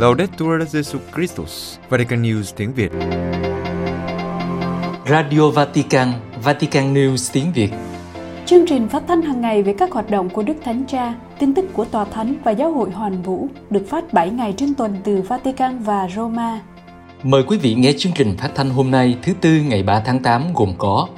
[0.00, 2.92] Laudetur Jesu Christus, Vatican News tiếng Việt.
[5.06, 6.08] Radio Vatican,
[6.44, 7.70] Vatican News tiếng Việt.
[8.46, 11.54] Chương trình phát thanh hàng ngày về các hoạt động của Đức Thánh Cha, tin
[11.54, 14.96] tức của Tòa Thánh và Giáo hội Hoàn Vũ được phát 7 ngày trên tuần
[15.04, 16.60] từ Vatican và Roma.
[17.22, 20.18] Mời quý vị nghe chương trình phát thanh hôm nay thứ Tư ngày 3 tháng
[20.22, 21.08] 8 gồm có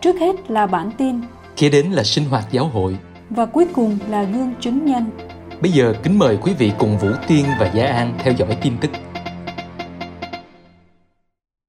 [0.00, 1.20] Trước hết là bản tin
[1.56, 2.96] Kế đến là sinh hoạt giáo hội
[3.30, 5.10] và cuối cùng là gương chứng nhân.
[5.64, 8.72] Bây giờ kính mời quý vị cùng Vũ Tiên và Gia An theo dõi tin
[8.80, 8.90] tức.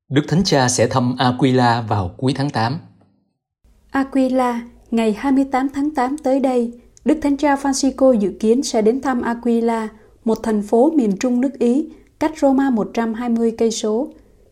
[0.09, 2.79] Đức Thánh Cha sẽ thăm Aquila vào cuối tháng 8.
[3.91, 6.73] Aquila, ngày 28 tháng 8 tới đây,
[7.05, 9.87] Đức Thánh Cha Francisco dự kiến sẽ đến thăm Aquila,
[10.25, 14.07] một thành phố miền trung nước Ý, cách Roma 120 cây số.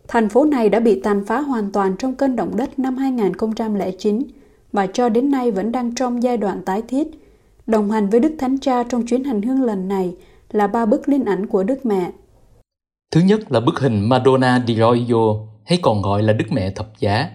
[0.08, 4.20] Thành phố này đã bị tàn phá hoàn toàn trong cơn động đất năm 2009
[4.72, 7.23] và cho đến nay vẫn đang trong giai đoạn tái thiết.
[7.68, 10.16] Đồng hành với Đức Thánh Cha trong chuyến hành hương lần này
[10.52, 12.12] là ba bức linh ảnh của Đức Mẹ.
[13.12, 17.00] Thứ nhất là bức hình Madonna di Roio, hay còn gọi là Đức Mẹ Thập
[17.00, 17.30] Giá.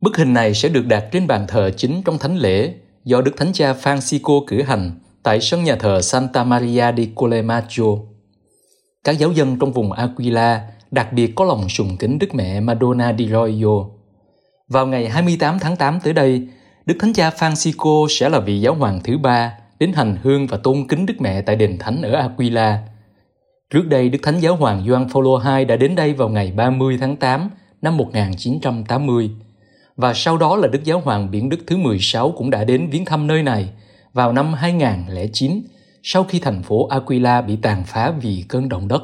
[0.00, 3.32] Bức hình này sẽ được đặt trên bàn thờ chính trong thánh lễ do Đức
[3.36, 4.90] Thánh Cha Francisco cử hành
[5.22, 7.84] tại sân nhà thờ Santa Maria di Colemaggio.
[9.04, 13.14] Các giáo dân trong vùng Aquila đặc biệt có lòng sùng kính Đức Mẹ Madonna
[13.18, 13.84] di Roio.
[14.68, 16.48] Vào ngày 28 tháng 8 tới đây,
[16.88, 20.56] Đức Thánh Cha Francisco sẽ là vị giáo hoàng thứ ba đến hành hương và
[20.56, 22.82] tôn kính Đức Mẹ tại đền thánh ở Aquila.
[23.70, 26.98] Trước đây, Đức Thánh Giáo hoàng Gioan Phaolô II đã đến đây vào ngày 30
[27.00, 27.50] tháng 8
[27.82, 29.30] năm 1980
[29.96, 33.04] và sau đó là Đức Giáo hoàng Biển Đức thứ 16 cũng đã đến viếng
[33.04, 33.68] thăm nơi này
[34.12, 35.62] vào năm 2009
[36.02, 39.02] sau khi thành phố Aquila bị tàn phá vì cơn động đất.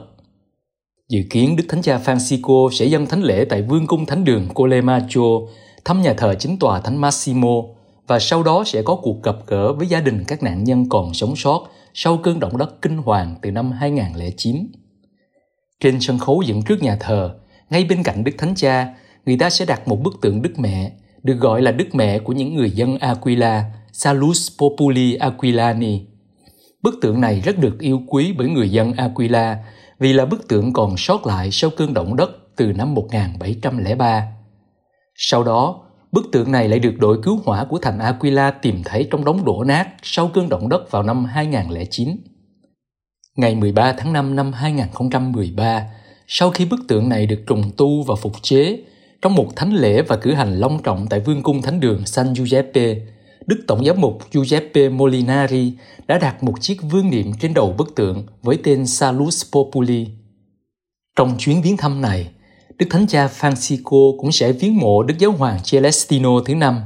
[1.08, 4.48] Dự kiến Đức Thánh Cha Francisco sẽ dâng thánh lễ tại Vương cung Thánh đường
[4.54, 5.40] Colemaggio,
[5.84, 7.62] thăm nhà thờ chính tòa Thánh Massimo
[8.06, 11.14] và sau đó sẽ có cuộc gặp gỡ với gia đình các nạn nhân còn
[11.14, 14.66] sống sót sau cơn động đất kinh hoàng từ năm 2009.
[15.80, 17.34] Trên sân khấu dựng trước nhà thờ,
[17.70, 18.94] ngay bên cạnh Đức Thánh Cha,
[19.26, 20.92] người ta sẽ đặt một bức tượng Đức Mẹ,
[21.22, 26.00] được gọi là Đức Mẹ của những người dân Aquila, Salus Populi Aquilani.
[26.82, 29.58] Bức tượng này rất được yêu quý bởi người dân Aquila
[29.98, 34.33] vì là bức tượng còn sót lại sau cơn động đất từ năm 1703.
[35.14, 35.80] Sau đó,
[36.12, 39.44] bức tượng này lại được đội cứu hỏa của thành Aquila tìm thấy trong đống
[39.44, 42.16] đổ nát sau cơn động đất vào năm 2009.
[43.36, 45.90] Ngày 13 tháng 5 năm 2013,
[46.26, 48.78] sau khi bức tượng này được trùng tu và phục chế,
[49.22, 52.34] trong một thánh lễ và cử hành long trọng tại vương cung thánh đường San
[52.34, 52.96] Giuseppe,
[53.46, 55.72] Đức Tổng giám mục Giuseppe Molinari
[56.06, 60.06] đã đặt một chiếc vương niệm trên đầu bức tượng với tên Salus Populi.
[61.16, 62.30] Trong chuyến viếng thăm này,
[62.78, 66.80] Đức Thánh Cha Francisco cũng sẽ viếng mộ Đức Giáo hoàng Celestino thứ năm.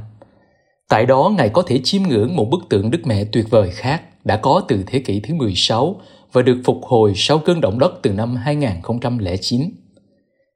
[0.89, 4.01] Tại đó, Ngài có thể chiêm ngưỡng một bức tượng Đức Mẹ tuyệt vời khác
[4.25, 6.01] đã có từ thế kỷ thứ 16
[6.33, 9.71] và được phục hồi sau cơn động đất từ năm 2009.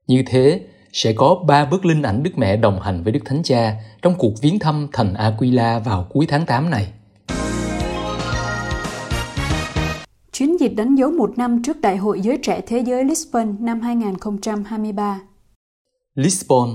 [0.08, 0.62] Như thế,
[0.94, 4.16] sẽ có ba bức linh ảnh Đức Mẹ đồng hành với Đức Thánh Cha trong
[4.16, 6.88] cuộc viếng thăm thành Aquila vào cuối tháng 8 này.
[10.34, 13.82] Chiến dịch đánh dấu một năm trước Đại hội Giới Trẻ Thế giới Lisbon năm
[13.82, 15.22] 2023.
[16.16, 16.70] Lisbon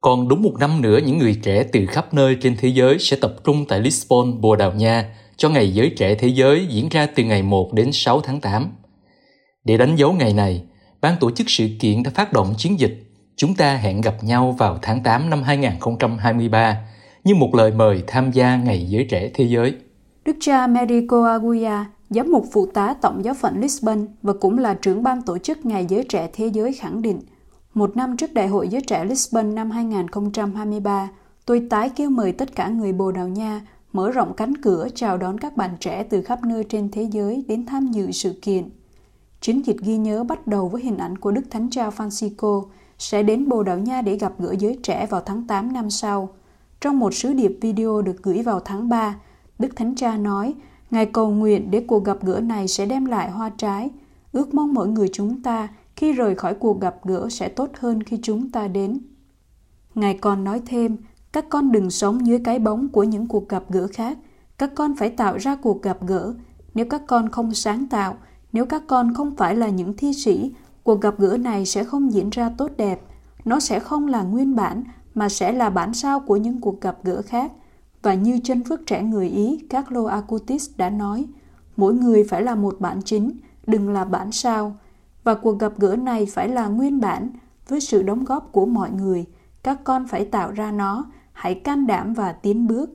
[0.00, 3.16] Còn đúng một năm nữa những người trẻ từ khắp nơi trên thế giới sẽ
[3.20, 7.06] tập trung tại Lisbon, Bồ Đào Nha cho Ngày Giới Trẻ Thế giới diễn ra
[7.06, 8.72] từ ngày 1 đến 6 tháng 8.
[9.64, 10.62] Để đánh dấu ngày này,
[11.00, 13.02] ban tổ chức sự kiện đã phát động chiến dịch
[13.36, 16.76] Chúng ta hẹn gặp nhau vào tháng 8 năm 2023
[17.24, 19.74] như một lời mời tham gia Ngày Giới Trẻ Thế giới.
[20.24, 24.74] Đức cha Americo Aguia, giám mục phụ tá Tổng giáo phận Lisbon và cũng là
[24.74, 27.20] trưởng ban tổ chức Ngày Giới Trẻ Thế giới khẳng định,
[27.74, 31.10] một năm trước Đại hội Giới Trẻ Lisbon năm 2023,
[31.46, 35.18] tôi tái kêu mời tất cả người Bồ Đào Nha mở rộng cánh cửa chào
[35.18, 38.68] đón các bạn trẻ từ khắp nơi trên thế giới đến tham dự sự kiện.
[39.40, 42.64] Chiến dịch ghi nhớ bắt đầu với hình ảnh của Đức Thánh Cha Francisco
[42.98, 46.28] sẽ đến Bồ Đào Nha để gặp gỡ giới trẻ vào tháng 8 năm sau.
[46.80, 49.16] Trong một sứ điệp video được gửi vào tháng 3,
[49.58, 50.54] Đức Thánh Cha nói,
[50.90, 53.90] Ngài cầu nguyện để cuộc gặp gỡ này sẽ đem lại hoa trái.
[54.32, 58.02] Ước mong mỗi người chúng ta khi rời khỏi cuộc gặp gỡ sẽ tốt hơn
[58.02, 58.98] khi chúng ta đến.
[59.94, 60.96] Ngài còn nói thêm,
[61.32, 64.18] các con đừng sống dưới cái bóng của những cuộc gặp gỡ khác.
[64.58, 66.34] Các con phải tạo ra cuộc gặp gỡ.
[66.74, 68.16] Nếu các con không sáng tạo,
[68.52, 70.52] nếu các con không phải là những thi sĩ,
[70.82, 73.00] cuộc gặp gỡ này sẽ không diễn ra tốt đẹp.
[73.44, 74.84] Nó sẽ không là nguyên bản,
[75.14, 77.52] mà sẽ là bản sao của những cuộc gặp gỡ khác.
[78.02, 81.26] Và như chân phước trẻ người Ý Carlo Acutis đã nói,
[81.76, 83.30] mỗi người phải là một bản chính,
[83.66, 84.76] đừng là bản sao.
[85.24, 87.30] Và cuộc gặp gỡ này phải là nguyên bản,
[87.68, 89.24] với sự đóng góp của mọi người.
[89.62, 92.90] Các con phải tạo ra nó, hãy can đảm và tiến bước.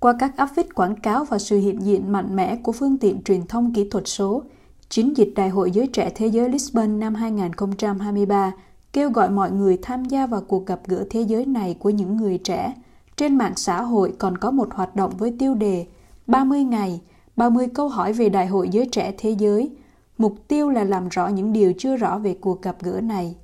[0.00, 3.22] Qua các áp phích quảng cáo và sự hiện diện mạnh mẽ của phương tiện
[3.22, 4.42] truyền thông kỹ thuật số,
[4.88, 8.52] chiến dịch Đại hội Giới Trẻ Thế giới Lisbon năm 2023
[8.92, 12.16] kêu gọi mọi người tham gia vào cuộc gặp gỡ thế giới này của những
[12.16, 12.74] người trẻ.
[13.20, 15.86] Trên mạng xã hội còn có một hoạt động với tiêu đề
[16.26, 17.00] 30 ngày,
[17.36, 19.70] 30 câu hỏi về Đại hội Giới Trẻ Thế giới.
[20.18, 23.36] Mục tiêu là làm rõ những điều chưa rõ về cuộc gặp gỡ này.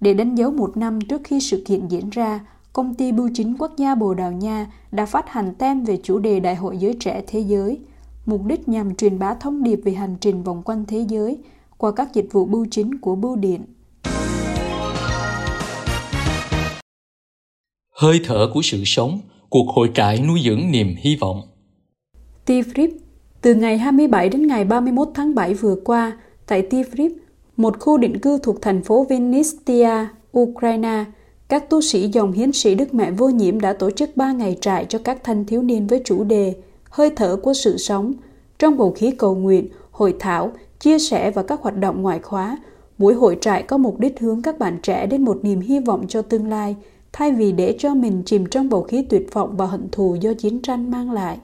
[0.00, 3.56] Để đánh dấu một năm trước khi sự kiện diễn ra, công ty bưu chính
[3.58, 6.96] quốc gia Bồ Đào Nha đã phát hành tem về chủ đề Đại hội Giới
[7.00, 7.80] Trẻ Thế giới,
[8.26, 11.38] mục đích nhằm truyền bá thông điệp về hành trình vòng quanh thế giới
[11.76, 13.64] qua các dịch vụ bưu chính của bưu điện.
[18.00, 21.42] Hơi thở của sự sống, cuộc hội trại nuôi dưỡng niềm hy vọng.
[22.46, 22.88] Tifrip,
[23.42, 27.10] Từ ngày 27 đến ngày 31 tháng 7 vừa qua, tại Tifrip,
[27.56, 30.06] một khu định cư thuộc thành phố Vinnytsia,
[30.38, 31.04] Ukraine,
[31.48, 34.56] các tu sĩ dòng hiến sĩ Đức Mẹ Vô Nhiễm đã tổ chức 3 ngày
[34.60, 36.54] trại cho các thanh thiếu niên với chủ đề
[36.90, 38.12] Hơi thở của sự sống.
[38.58, 42.58] Trong bầu khí cầu nguyện, hội thảo, chia sẻ và các hoạt động ngoại khóa,
[42.98, 46.04] buổi hội trại có mục đích hướng các bạn trẻ đến một niềm hy vọng
[46.08, 46.76] cho tương lai,
[47.12, 50.34] thay vì để cho mình chìm trong bầu khí tuyệt vọng và hận thù do
[50.34, 51.38] chiến tranh mang lại.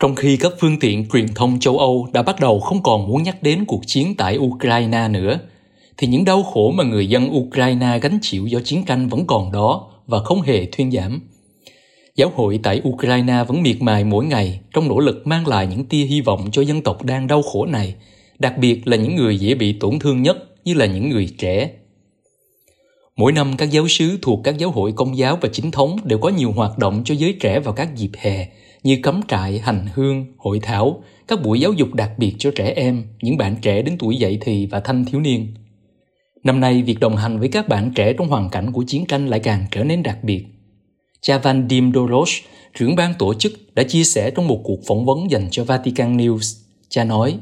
[0.00, 3.22] Trong khi các phương tiện truyền thông châu Âu đã bắt đầu không còn muốn
[3.22, 5.38] nhắc đến cuộc chiến tại Ukraine nữa,
[5.96, 9.52] thì những đau khổ mà người dân Ukraine gánh chịu do chiến tranh vẫn còn
[9.52, 11.20] đó và không hề thuyên giảm.
[12.16, 15.84] Giáo hội tại Ukraine vẫn miệt mài mỗi ngày trong nỗ lực mang lại những
[15.84, 17.94] tia hy vọng cho dân tộc đang đau khổ này,
[18.38, 21.70] đặc biệt là những người dễ bị tổn thương nhất như là những người trẻ.
[23.18, 26.18] Mỗi năm các giáo sứ thuộc các giáo hội công giáo và chính thống đều
[26.18, 28.48] có nhiều hoạt động cho giới trẻ vào các dịp hè
[28.82, 32.72] như cắm trại, hành hương, hội thảo, các buổi giáo dục đặc biệt cho trẻ
[32.76, 35.54] em, những bạn trẻ đến tuổi dậy thì và thanh thiếu niên.
[36.44, 39.28] Năm nay, việc đồng hành với các bạn trẻ trong hoàn cảnh của chiến tranh
[39.28, 40.44] lại càng trở nên đặc biệt.
[41.20, 42.30] Cha Van Dim Doros,
[42.74, 46.16] trưởng ban tổ chức, đã chia sẻ trong một cuộc phỏng vấn dành cho Vatican
[46.16, 46.58] News.
[46.88, 47.38] Cha nói,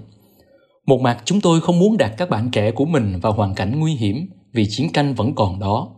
[0.87, 3.81] Một mặt chúng tôi không muốn đặt các bạn trẻ của mình vào hoàn cảnh
[3.81, 4.27] nguy hiểm
[4.57, 5.89] vì chiến tranh vẫn còn đó.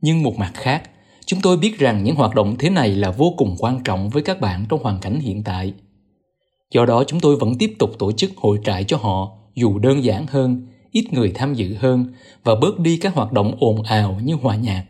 [0.00, 0.90] Nhưng một mặt khác,
[1.26, 4.22] chúng tôi biết rằng những hoạt động thế này là vô cùng quan trọng với
[4.22, 5.72] các bạn trong hoàn cảnh hiện tại.
[6.74, 10.04] Do đó chúng tôi vẫn tiếp tục tổ chức hội trại cho họ dù đơn
[10.04, 12.12] giản hơn ít người tham dự hơn
[12.44, 14.84] và bớt đi các hoạt động ồn ào như hòa nhạc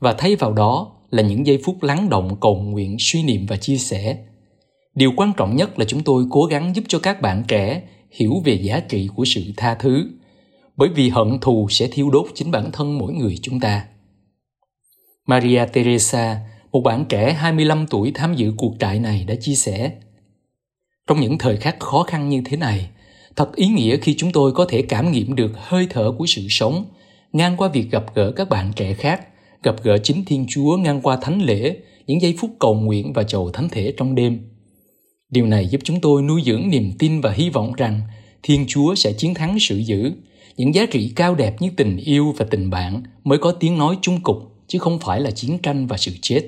[0.00, 3.56] và thay vào đó là những giây phút lắng động cầu nguyện suy niệm và
[3.56, 4.18] chia sẻ
[4.94, 8.42] điều quan trọng nhất là chúng tôi cố gắng giúp cho các bạn trẻ hiểu
[8.44, 10.10] về giá trị của sự tha thứ
[10.78, 13.84] bởi vì hận thù sẽ thiêu đốt chính bản thân mỗi người chúng ta
[15.26, 16.40] Maria Teresa,
[16.72, 19.92] một bạn trẻ 25 tuổi tham dự cuộc trại này đã chia sẻ
[21.06, 22.90] Trong những thời khắc khó khăn như thế này,
[23.38, 26.46] Thật ý nghĩa khi chúng tôi có thể cảm nghiệm được hơi thở của sự
[26.48, 26.84] sống,
[27.32, 29.26] ngang qua việc gặp gỡ các bạn trẻ khác,
[29.62, 31.76] gặp gỡ chính Thiên Chúa ngang qua thánh lễ,
[32.06, 34.40] những giây phút cầu nguyện và chầu thánh thể trong đêm.
[35.30, 38.00] Điều này giúp chúng tôi nuôi dưỡng niềm tin và hy vọng rằng
[38.42, 40.12] Thiên Chúa sẽ chiến thắng sự dữ.
[40.58, 43.98] Những giá trị cao đẹp như tình yêu và tình bạn mới có tiếng nói
[44.02, 46.42] chung cục, chứ không phải là chiến tranh và sự chết.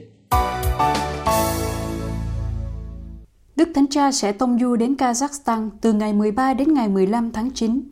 [3.56, 7.50] Đức Thánh Cha sẽ tông du đến Kazakhstan từ ngày 13 đến ngày 15 tháng
[7.54, 7.82] 9.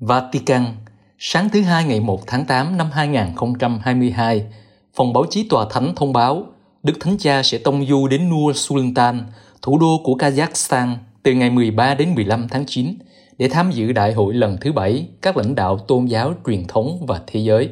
[0.00, 0.64] Vatican,
[1.18, 4.46] sáng thứ Hai ngày 1 tháng 8 năm 2022,
[4.94, 6.46] Phòng báo chí Tòa Thánh thông báo
[6.82, 9.26] Đức Thánh Cha sẽ tông du đến Nur Sultan,
[9.62, 12.94] thủ đô của Kazakhstan, từ ngày 13 đến 15 tháng 9
[13.38, 17.06] để tham dự đại hội lần thứ bảy các lãnh đạo tôn giáo truyền thống
[17.06, 17.70] và thế giới.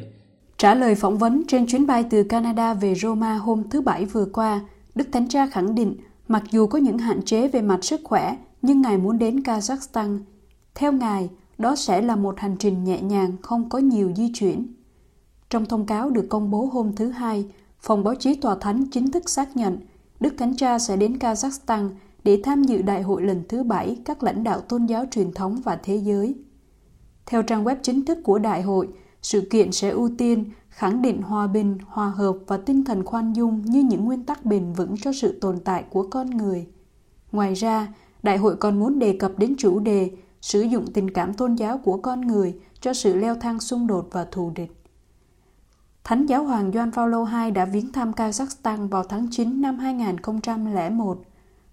[0.57, 4.25] Trả lời phỏng vấn trên chuyến bay từ Canada về Roma hôm thứ Bảy vừa
[4.25, 4.61] qua,
[4.95, 5.95] Đức Thánh Cha khẳng định
[6.27, 10.19] Mặc dù có những hạn chế về mặt sức khỏe, nhưng Ngài muốn đến Kazakhstan.
[10.75, 14.73] Theo Ngài, đó sẽ là một hành trình nhẹ nhàng, không có nhiều di chuyển.
[15.49, 17.45] Trong thông cáo được công bố hôm thứ Hai,
[17.79, 19.77] Phòng báo chí Tòa Thánh chính thức xác nhận
[20.19, 21.89] Đức Thánh Cha sẽ đến Kazakhstan
[22.23, 25.61] để tham dự đại hội lần thứ bảy các lãnh đạo tôn giáo truyền thống
[25.63, 26.35] và thế giới.
[27.25, 28.87] Theo trang web chính thức của đại hội,
[29.21, 33.33] sự kiện sẽ ưu tiên khẳng định hòa bình, hòa hợp và tinh thần khoan
[33.33, 36.67] dung như những nguyên tắc bền vững cho sự tồn tại của con người.
[37.31, 40.11] Ngoài ra, đại hội còn muốn đề cập đến chủ đề
[40.41, 44.07] sử dụng tình cảm tôn giáo của con người cho sự leo thang xung đột
[44.11, 44.71] và thù địch.
[46.03, 51.23] Thánh giáo hoàng Gioan Phaolô II đã viếng thăm Kazakhstan vào tháng 9 năm 2001.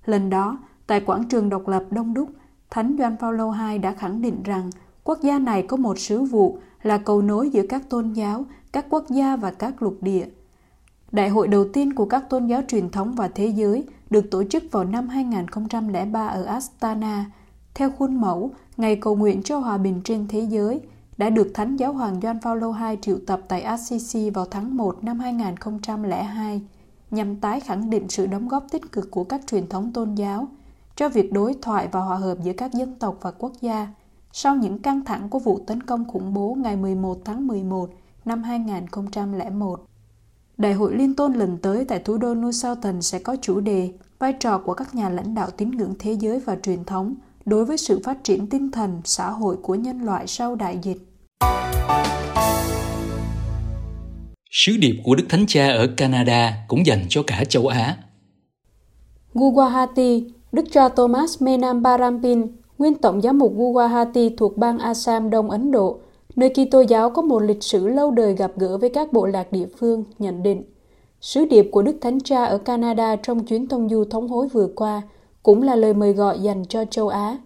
[0.05, 2.29] Lần đó, tại quảng trường độc lập Đông Đúc,
[2.71, 4.71] Thánh Gioan Phaolô II đã khẳng định rằng
[5.05, 8.87] quốc gia này có một sứ vụ là cầu nối giữa các tôn giáo, các
[8.91, 10.27] quốc gia và các lục địa.
[11.13, 14.45] Đại hội đầu tiên của các tôn giáo truyền thống và thế giới được tổ
[14.45, 17.25] chức vào năm 2003 ở Astana,
[17.75, 20.81] theo khuôn mẫu Ngày cầu nguyện cho hòa bình trên thế giới,
[21.17, 25.05] đã được Thánh Giáo hoàng Gioan Phaolô II triệu tập tại Assisi vào tháng 1
[25.05, 26.61] năm 2002,
[27.11, 30.49] nhằm tái khẳng định sự đóng góp tích cực của các truyền thống tôn giáo
[30.97, 33.89] cho việc đối thoại và hòa hợp giữa các dân tộc và quốc gia–
[34.33, 37.91] sau những căng thẳng của vụ tấn công khủng bố ngày 11 tháng 11
[38.25, 39.85] năm 2001.
[40.59, 43.93] Đại hội Liên tôn lần tới tại thủ đô New Southern sẽ có chủ đề
[44.19, 47.15] vai trò của các nhà lãnh đạo tín ngưỡng thế giới và truyền thống
[47.45, 50.99] đối với sự phát triển tinh thần, xã hội của nhân loại sau đại dịch.
[54.51, 57.97] Sứ điệp của Đức Thánh Cha ở Canada cũng dành cho cả châu Á.
[59.35, 62.47] Guwahati, Đức cha Thomas Menam Parampin,
[62.79, 66.01] nguyên tổng giám mục Guwahati thuộc bang Assam Đông Ấn Độ,
[66.37, 69.53] nơi Kitô giáo có một lịch sử lâu đời gặp gỡ với các bộ lạc
[69.53, 70.63] địa phương, nhận định
[71.21, 74.69] Sứ điệp của Đức Thánh Cha ở Canada trong chuyến thông du thống hối vừa
[74.77, 75.03] qua
[75.43, 77.39] cũng là lời mời gọi dành cho châu Á.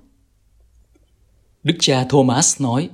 [1.62, 2.90] Đức cha Thomas nói,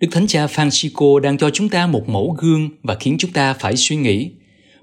[0.00, 3.54] Đức Thánh Cha Francisco đang cho chúng ta một mẫu gương và khiến chúng ta
[3.54, 4.30] phải suy nghĩ.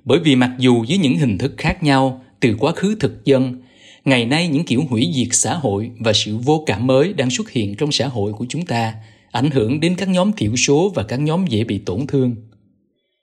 [0.04, 3.62] Bởi vì mặc dù với những hình thức khác nhau từ quá khứ thực dân,
[4.06, 7.50] ngày nay những kiểu hủy diệt xã hội và sự vô cảm mới đang xuất
[7.50, 8.94] hiện trong xã hội của chúng ta,
[9.32, 12.36] ảnh hưởng đến các nhóm thiểu số và các nhóm dễ bị tổn thương.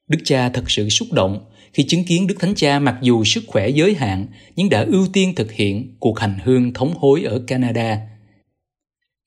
[0.09, 1.41] Đức cha thật sự xúc động
[1.73, 5.07] khi chứng kiến Đức Thánh Cha mặc dù sức khỏe giới hạn nhưng đã ưu
[5.13, 7.99] tiên thực hiện cuộc hành hương thống hối ở Canada.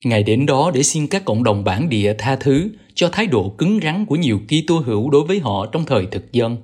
[0.03, 3.49] Ngài đến đó để xin các cộng đồng bản địa tha thứ, cho thái độ
[3.57, 6.57] cứng rắn của nhiều Kitô hữu đối với họ trong thời thực dân.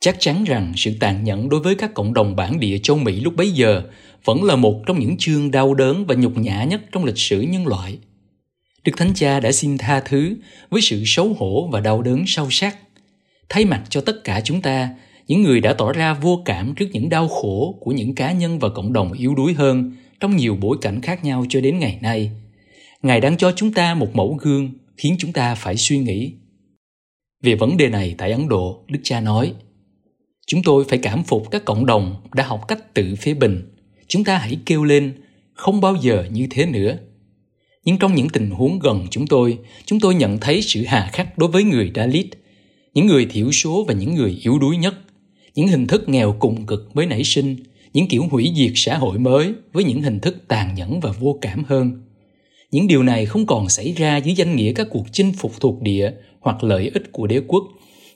[0.00, 3.20] Chắc chắn rằng sự tàn nhẫn đối với các cộng đồng bản địa châu Mỹ
[3.20, 3.82] lúc bấy giờ
[4.24, 7.40] vẫn là một trong những chương đau đớn và nhục nhã nhất trong lịch sử
[7.40, 7.98] nhân loại.
[8.84, 10.36] Đức Thánh Cha đã xin tha thứ
[10.70, 12.76] với sự xấu hổ và đau đớn sâu sắc
[13.48, 14.88] thay mặt cho tất cả chúng ta,
[15.26, 18.58] những người đã tỏ ra vô cảm trước những đau khổ của những cá nhân
[18.58, 21.98] và cộng đồng yếu đuối hơn trong nhiều bối cảnh khác nhau cho đến ngày
[22.02, 22.30] nay.
[23.02, 26.32] Ngài đang cho chúng ta một mẫu gương khiến chúng ta phải suy nghĩ.
[27.42, 29.54] Về vấn đề này tại ấn độ, đức cha nói,
[30.46, 33.74] chúng tôi phải cảm phục các cộng đồng đã học cách tự phê bình.
[34.08, 35.12] Chúng ta hãy kêu lên,
[35.54, 36.98] không bao giờ như thế nữa.
[37.84, 41.38] Nhưng trong những tình huống gần chúng tôi chúng tôi nhận thấy sự hà khắc
[41.38, 42.26] đối với người dalit,
[42.94, 44.94] những người thiểu số và những người yếu đuối nhất,
[45.54, 47.56] những hình thức nghèo cùng cực mới nảy sinh
[47.92, 51.38] những kiểu hủy diệt xã hội mới với những hình thức tàn nhẫn và vô
[51.40, 52.02] cảm hơn.
[52.70, 55.82] Những điều này không còn xảy ra dưới danh nghĩa các cuộc chinh phục thuộc
[55.82, 57.64] địa hoặc lợi ích của đế quốc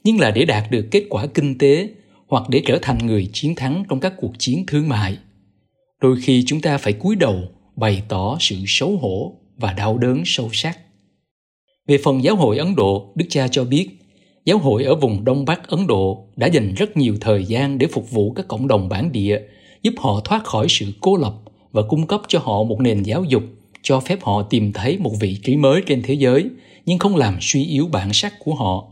[0.04, 1.88] nhưng là để đạt được kết quả kinh tế
[2.26, 5.16] hoặc để trở thành người chiến thắng trong các cuộc chiến thương mại.
[6.00, 7.42] Đôi khi chúng ta phải cúi đầu
[7.76, 10.78] bày tỏ sự xấu hổ và đau đớn sâu sắc.
[11.86, 13.88] Về phần giáo hội ấn độ đức cha cho biết
[14.44, 17.86] giáo hội ở vùng Đông Bắc Ấn Độ đã dành rất nhiều thời gian để
[17.86, 19.40] phục vụ các cộng đồng bản địa,
[19.84, 21.34] giúp họ thoát khỏi sự cô lập
[21.72, 23.42] và cung cấp cho họ một nền giáo dục
[23.82, 26.50] cho phép họ tìm thấy một vị trí mới trên thế giới
[26.86, 28.84] nhưng không làm suy yếu bản sắc của họ.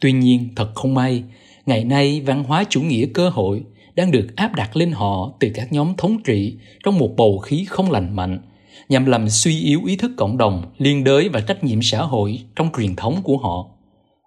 [0.00, 1.22] Tuy nhiên, thật không may,
[1.66, 3.62] ngày nay văn hóa chủ nghĩa cơ hội
[3.94, 7.64] đang được áp đặt lên họ từ các nhóm thống trị trong một bầu khí
[7.68, 8.40] không lành mạnh
[8.88, 12.38] nhằm làm suy yếu ý thức cộng đồng, liên đới và trách nhiệm xã hội
[12.56, 13.66] trong truyền thống của họ.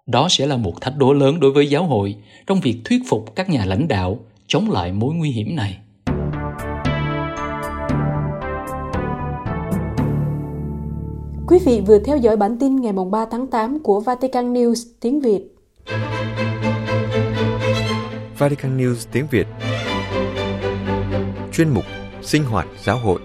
[0.06, 2.14] Đó sẽ là một thách đố lớn đối với giáo hội
[2.46, 5.78] trong việc thuyết phục các nhà lãnh đạo chống lại mối nguy hiểm này.
[11.46, 15.20] Quý vị vừa theo dõi bản tin ngày 3 tháng 8 của Vatican News tiếng
[15.20, 15.42] Việt.
[18.38, 19.46] Vatican News tiếng Việt
[21.52, 21.84] Chuyên mục
[22.22, 23.20] Sinh hoạt giáo hội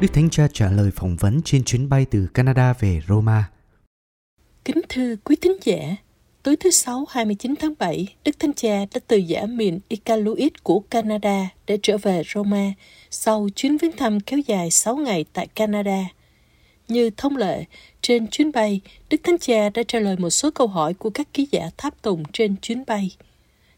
[0.00, 3.44] Đức Thánh Cha trả lời phỏng vấn trên chuyến bay từ Canada về Roma.
[4.64, 5.96] Kính thưa quý thính giả,
[6.42, 10.80] tối thứ Sáu 29 tháng 7, Đức Thánh Cha đã từ giả miền Iqaluit của
[10.80, 12.72] Canada để trở về Roma
[13.10, 16.04] sau chuyến viếng thăm kéo dài 6 ngày tại Canada.
[16.88, 17.64] Như thông lệ,
[18.00, 21.28] trên chuyến bay, Đức Thánh Cha đã trả lời một số câu hỏi của các
[21.32, 23.10] ký giả tháp tùng trên chuyến bay.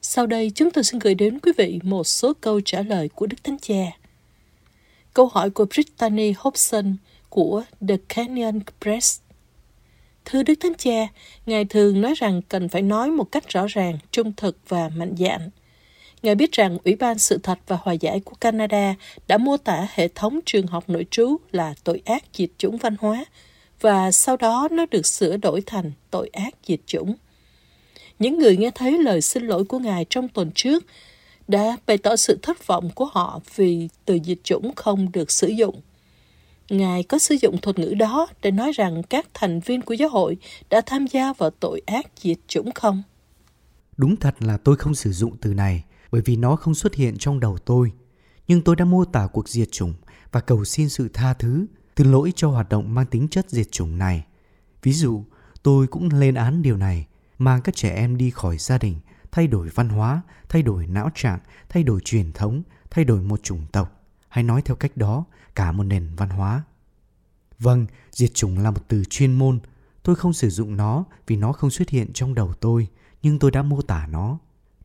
[0.02, 3.26] Sau đây, chúng tôi xin gửi đến quý vị một số câu trả lời của
[3.26, 3.97] Đức Thánh Cha.
[5.18, 6.96] Câu hỏi của Brittany Hobson
[7.28, 9.20] của The Canyon Press.
[10.24, 11.08] Thưa Đức Thánh Cha,
[11.46, 15.14] Ngài thường nói rằng cần phải nói một cách rõ ràng, trung thực và mạnh
[15.18, 15.50] dạn.
[16.22, 18.94] Ngài biết rằng Ủy ban Sự thật và Hòa giải của Canada
[19.28, 22.96] đã mô tả hệ thống trường học nội trú là tội ác diệt chủng văn
[23.00, 23.24] hóa
[23.80, 27.14] và sau đó nó được sửa đổi thành tội ác diệt chủng.
[28.18, 30.84] Những người nghe thấy lời xin lỗi của Ngài trong tuần trước
[31.48, 35.48] đã bày tỏ sự thất vọng của họ vì từ dịch chủng không được sử
[35.48, 35.80] dụng.
[36.70, 40.08] Ngài có sử dụng thuật ngữ đó để nói rằng các thành viên của giáo
[40.08, 40.36] hội
[40.70, 43.02] đã tham gia vào tội ác diệt chủng không?
[43.96, 47.16] Đúng thật là tôi không sử dụng từ này bởi vì nó không xuất hiện
[47.18, 47.92] trong đầu tôi.
[48.48, 49.94] Nhưng tôi đã mô tả cuộc diệt chủng
[50.32, 53.72] và cầu xin sự tha thứ từ lỗi cho hoạt động mang tính chất diệt
[53.72, 54.24] chủng này.
[54.82, 55.24] Ví dụ,
[55.62, 57.06] tôi cũng lên án điều này
[57.38, 58.96] mang các trẻ em đi khỏi gia đình,
[59.32, 63.42] thay đổi văn hóa, thay đổi não trạng, thay đổi truyền thống, thay đổi một
[63.42, 66.62] chủng tộc, hay nói theo cách đó, cả một nền văn hóa.
[67.58, 69.60] Vâng, diệt chủng là một từ chuyên môn.
[70.02, 72.88] Tôi không sử dụng nó vì nó không xuất hiện trong đầu tôi,
[73.22, 74.38] nhưng tôi đã mô tả nó.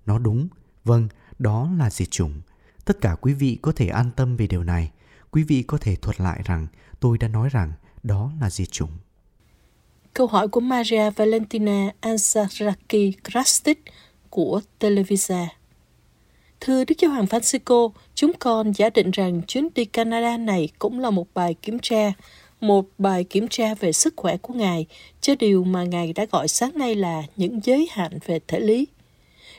[0.06, 0.48] Nó đúng,
[0.84, 1.08] vâng,
[1.40, 2.42] đó là diệt chủng.
[2.86, 4.92] Tất cả quý vị có thể an tâm về điều này.
[5.32, 6.68] Quý vị có thể thuật lại rằng
[7.00, 7.72] tôi đã nói rằng
[8.04, 8.92] đó là diệt chủng.
[10.14, 13.84] Câu hỏi của Maria Valentina Ansaraki Krastic
[14.34, 15.48] của Televisa.
[16.60, 21.00] Thưa Đức Giáo hoàng Francisco, chúng con giả định rằng chuyến đi Canada này cũng
[21.00, 22.14] là một bài kiểm tra,
[22.62, 24.86] một bài kiểm tra về sức khỏe của Ngài,
[25.22, 28.88] cho điều mà Ngài đã gọi sáng nay là những giới hạn về thể lý.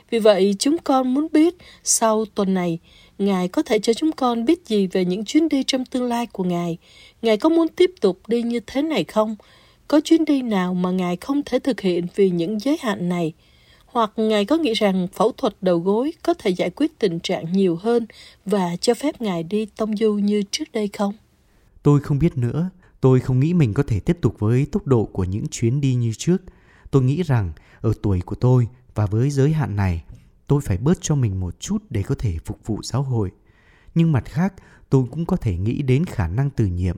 [0.09, 2.79] Vì vậy, chúng con muốn biết sau tuần này,
[3.17, 6.25] Ngài có thể cho chúng con biết gì về những chuyến đi trong tương lai
[6.25, 6.77] của Ngài.
[7.21, 9.35] Ngài có muốn tiếp tục đi như thế này không?
[9.87, 13.33] Có chuyến đi nào mà Ngài không thể thực hiện vì những giới hạn này?
[13.95, 17.51] Hoặc Ngài có nghĩ rằng phẫu thuật đầu gối có thể giải quyết tình trạng
[17.51, 18.05] nhiều hơn
[18.45, 21.13] và cho phép Ngài đi tông du như trước đây không?
[21.83, 22.69] Tôi không biết nữa.
[23.01, 25.95] Tôi không nghĩ mình có thể tiếp tục với tốc độ của những chuyến đi
[25.95, 26.37] như trước.
[26.91, 30.03] Tôi nghĩ rằng ở tuổi của tôi và với giới hạn này,
[30.47, 33.31] tôi phải bớt cho mình một chút để có thể phục vụ giáo hội.
[33.95, 34.53] Nhưng mặt khác,
[34.89, 36.97] tôi cũng có thể nghĩ đến khả năng từ nhiệm.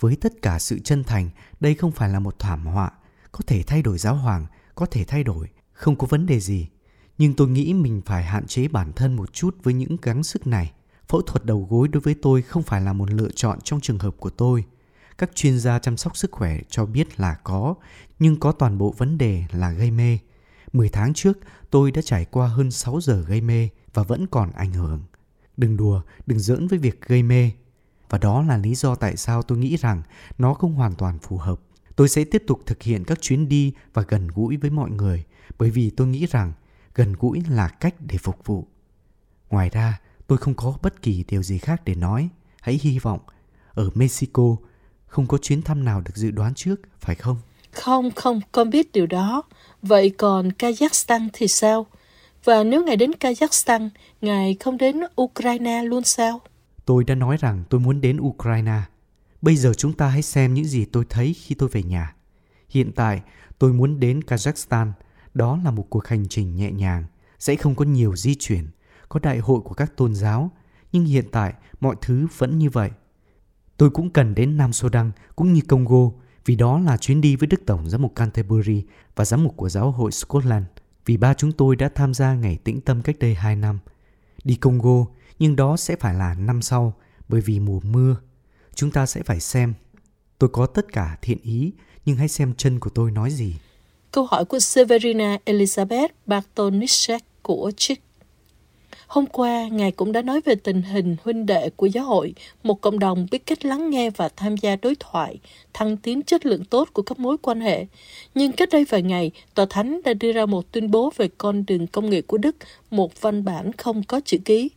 [0.00, 2.90] Với tất cả sự chân thành, đây không phải là một thảm họa,
[3.32, 6.68] có thể thay đổi giáo hoàng, có thể thay đổi, không có vấn đề gì.
[7.18, 10.46] Nhưng tôi nghĩ mình phải hạn chế bản thân một chút với những gắng sức
[10.46, 10.72] này.
[11.08, 13.98] Phẫu thuật đầu gối đối với tôi không phải là một lựa chọn trong trường
[13.98, 14.64] hợp của tôi.
[15.18, 17.74] Các chuyên gia chăm sóc sức khỏe cho biết là có,
[18.18, 20.18] nhưng có toàn bộ vấn đề là gây mê.
[20.72, 21.38] 10 tháng trước,
[21.70, 25.02] tôi đã trải qua hơn 6 giờ gây mê và vẫn còn ảnh hưởng.
[25.56, 27.50] Đừng đùa, đừng giỡn với việc gây mê.
[28.10, 30.02] Và đó là lý do tại sao tôi nghĩ rằng
[30.38, 31.60] nó không hoàn toàn phù hợp.
[31.96, 35.24] Tôi sẽ tiếp tục thực hiện các chuyến đi và gần gũi với mọi người
[35.58, 36.52] bởi vì tôi nghĩ rằng
[36.94, 38.66] gần gũi là cách để phục vụ.
[39.50, 42.28] Ngoài ra, tôi không có bất kỳ điều gì khác để nói.
[42.60, 43.20] Hãy hy vọng
[43.74, 44.56] ở Mexico
[45.06, 47.36] không có chuyến thăm nào được dự đoán trước, phải không?
[47.72, 49.42] Không, không, con biết điều đó.
[49.82, 51.86] Vậy còn Kazakhstan thì sao?
[52.44, 53.88] Và nếu ngài đến Kazakhstan,
[54.20, 56.40] ngài không đến Ukraine luôn sao?
[56.84, 58.80] Tôi đã nói rằng tôi muốn đến Ukraine.
[59.42, 62.14] Bây giờ chúng ta hãy xem những gì tôi thấy khi tôi về nhà.
[62.68, 63.22] Hiện tại,
[63.58, 64.92] tôi muốn đến Kazakhstan.
[65.34, 67.04] Đó là một cuộc hành trình nhẹ nhàng,
[67.38, 68.66] sẽ không có nhiều di chuyển,
[69.08, 70.50] có đại hội của các tôn giáo,
[70.92, 72.90] nhưng hiện tại mọi thứ vẫn như vậy.
[73.76, 76.10] Tôi cũng cần đến Nam Sudan cũng như Congo
[76.44, 78.84] vì đó là chuyến đi với Đức Tổng giám mục Canterbury
[79.16, 80.64] và giám mục của giáo hội Scotland
[81.06, 83.78] vì ba chúng tôi đã tham gia ngày tĩnh tâm cách đây 2 năm.
[84.44, 85.06] Đi Congo,
[85.38, 86.94] nhưng đó sẽ phải là năm sau
[87.28, 88.16] bởi vì mùa mưa.
[88.74, 89.74] Chúng ta sẽ phải xem.
[90.38, 91.72] Tôi có tất cả thiện ý,
[92.04, 93.56] nhưng hãy xem chân của tôi nói gì.
[94.14, 98.02] Câu hỏi của Severina Elizabeth Bartonishek của Chick
[99.06, 102.80] Hôm qua, Ngài cũng đã nói về tình hình huynh đệ của giáo hội, một
[102.80, 105.38] cộng đồng biết cách lắng nghe và tham gia đối thoại,
[105.72, 107.86] thăng tiến chất lượng tốt của các mối quan hệ.
[108.34, 111.64] Nhưng cách đây vài ngày, Tòa Thánh đã đưa ra một tuyên bố về con
[111.66, 112.56] đường công nghệ của Đức,
[112.90, 114.70] một văn bản không có chữ ký.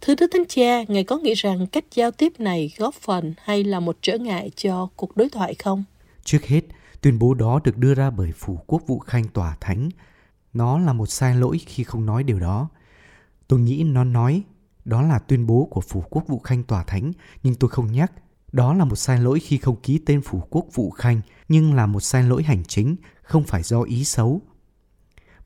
[0.00, 3.64] Thưa Đức Thánh Cha, Ngài có nghĩ rằng cách giao tiếp này góp phần hay
[3.64, 5.84] là một trở ngại cho cuộc đối thoại không?
[6.24, 6.60] Trước hết,
[7.00, 9.88] tuyên bố đó được đưa ra bởi Phủ Quốc vụ Khanh Tòa Thánh.
[10.52, 12.68] Nó là một sai lỗi khi không nói điều đó
[13.48, 14.42] Tôi nghĩ nó nói
[14.84, 18.12] đó là tuyên bố của Phủ Quốc vụ Khanh Tòa Thánh, nhưng tôi không nhắc.
[18.52, 21.86] Đó là một sai lỗi khi không ký tên Phủ Quốc vụ Khanh, nhưng là
[21.86, 24.40] một sai lỗi hành chính, không phải do ý xấu.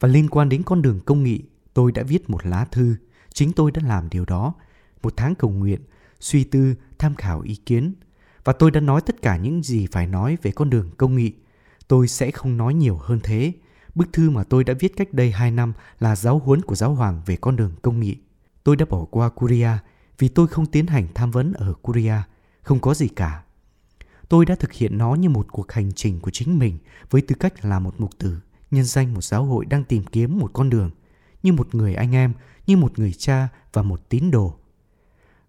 [0.00, 1.42] Và liên quan đến con đường công nghị,
[1.74, 2.96] tôi đã viết một lá thư.
[3.32, 4.54] Chính tôi đã làm điều đó.
[5.02, 5.80] Một tháng cầu nguyện,
[6.20, 7.94] suy tư, tham khảo ý kiến.
[8.44, 11.32] Và tôi đã nói tất cả những gì phải nói về con đường công nghị.
[11.92, 13.52] Tôi sẽ không nói nhiều hơn thế.
[13.94, 16.94] Bức thư mà tôi đã viết cách đây 2 năm là giáo huấn của giáo
[16.94, 18.16] hoàng về con đường công nghị.
[18.64, 19.68] Tôi đã bỏ qua Curia
[20.18, 22.14] vì tôi không tiến hành tham vấn ở Curia,
[22.62, 23.42] không có gì cả.
[24.28, 26.78] Tôi đã thực hiện nó như một cuộc hành trình của chính mình
[27.10, 30.38] với tư cách là một mục tử, nhân danh một giáo hội đang tìm kiếm
[30.38, 30.90] một con đường,
[31.42, 32.32] như một người anh em,
[32.66, 34.54] như một người cha và một tín đồ.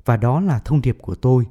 [0.06, 1.46] Và đó là thông điệp của tôi.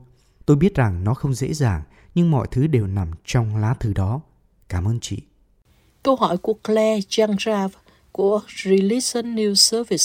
[0.46, 1.82] Tôi biết rằng nó không dễ dàng,
[2.14, 4.20] nhưng mọi thứ đều nằm trong lá thư đó.
[4.72, 5.16] Cảm ơn chị.
[6.02, 7.68] Câu hỏi của Claire Jangrav
[8.12, 10.04] của Religion News Service.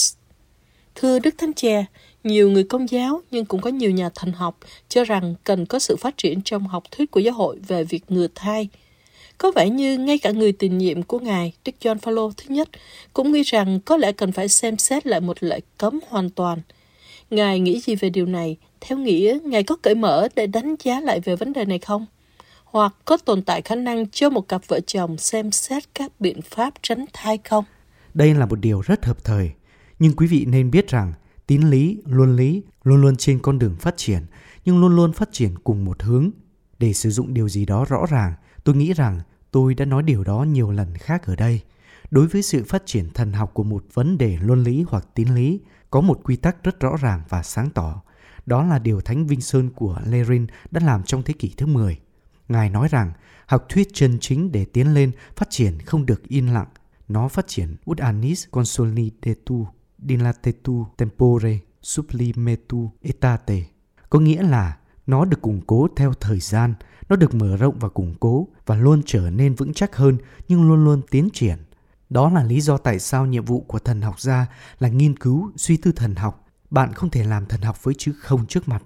[0.96, 1.86] Thưa Đức Thánh Cha,
[2.24, 4.58] nhiều người công giáo nhưng cũng có nhiều nhà thần học
[4.90, 8.04] cho rằng cần có sự phát triển trong học thuyết của giáo hội về việc
[8.08, 8.70] ngừa thai.
[9.38, 12.70] Có vẻ như ngay cả người tiền nhiệm của Ngài, Đức John Paul thứ nhất,
[13.14, 16.62] cũng nghĩ rằng có lẽ cần phải xem xét lại một lệnh cấm hoàn toàn.
[17.30, 18.58] Ngài nghĩ gì về điều này?
[18.82, 22.06] Theo nghĩa, Ngài có cởi mở để đánh giá lại về vấn đề này không?
[22.72, 26.42] Hoặc có tồn tại khả năng cho một cặp vợ chồng xem xét các biện
[26.42, 27.66] pháp tránh thai không?
[28.14, 29.52] Đây là một điều rất hợp thời,
[30.00, 31.14] nhưng quý vị nên biết rằng
[31.48, 34.26] tín lý, luân lý luôn luôn trên con đường phát triển,
[34.66, 36.30] nhưng luôn luôn phát triển cùng một hướng.
[36.80, 39.20] Để sử dụng điều gì đó rõ ràng, tôi nghĩ rằng
[39.52, 41.62] tôi đã nói điều đó nhiều lần khác ở đây.
[42.12, 45.36] Đối với sự phát triển thần học của một vấn đề luân lý hoặc tín
[45.36, 48.02] lý, có một quy tắc rất rõ ràng và sáng tỏ.
[48.46, 51.98] Đó là điều Thánh Vinh Sơn của Lerin đã làm trong thế kỷ thứ 10.
[52.50, 53.14] Ngài nói rằng
[53.46, 56.68] học thuyết chân chính để tiến lên phát triển không được yên lặng.
[57.08, 59.68] Nó phát triển ut anis consolidetu
[60.08, 63.64] dilatetu tempore sublimetu etate.
[64.10, 66.74] Có nghĩa là nó được củng cố theo thời gian,
[67.10, 70.68] nó được mở rộng và củng cố và luôn trở nên vững chắc hơn nhưng
[70.68, 71.58] luôn luôn tiến triển.
[72.10, 74.46] Đó là lý do tại sao nhiệm vụ của thần học gia
[74.80, 76.46] là nghiên cứu, suy tư thần học.
[76.70, 78.84] Bạn không thể làm thần học với chữ không trước mặt.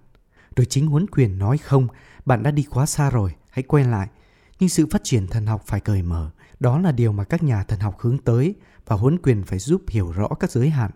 [0.56, 1.88] Rồi chính huấn quyền nói không,
[2.26, 4.08] bạn đã đi quá xa rồi, hãy quay lại.
[4.60, 6.30] Nhưng sự phát triển thần học phải cởi mở.
[6.60, 8.56] Đó là điều mà các nhà thần học hướng tới
[8.88, 10.92] và huấn quyền phải giúp hiểu rõ các giới hạn.